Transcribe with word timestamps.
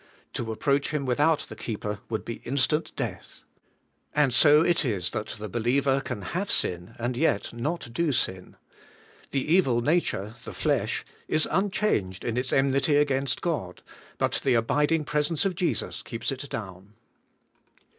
To 0.33 0.51
approach 0.51 0.89
him 0.89 1.05
without 1.05 1.41
the 1.41 1.55
keeper 1.55 1.99
would 2.09 2.25
be 2.25 2.37
instant 2.43 2.91
death. 2.95 3.43
And 4.15 4.33
so 4.33 4.61
it 4.63 4.83
is 4.83 5.11
that 5.11 5.27
the 5.37 5.47
believer 5.47 6.01
can 6.01 6.23
have 6.23 6.49
sin 6.49 6.95
and 6.97 7.15
yet 7.15 7.53
not 7.53 7.93
do 7.93 8.11
sin. 8.11 8.55
The 9.29 9.53
evil 9.53 9.79
nature, 9.81 10.33
the 10.43 10.53
flesh, 10.53 11.05
is 11.27 11.47
unchanged 11.51 12.23
in 12.25 12.35
its 12.35 12.51
enmity 12.51 12.95
against 12.95 13.41
God, 13.43 13.83
but 14.17 14.41
the 14.43 14.55
abiding 14.55 15.03
presence 15.05 15.45
of 15.45 15.53
Jesus 15.53 16.01
keeps 16.01 16.31
it 16.31 16.49
down. 16.49 16.93